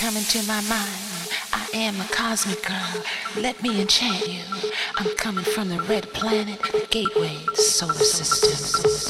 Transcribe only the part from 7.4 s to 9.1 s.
solar system.